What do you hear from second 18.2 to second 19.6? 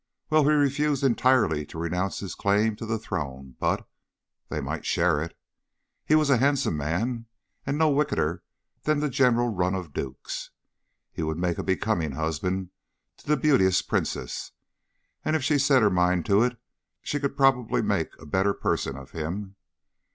better person of him.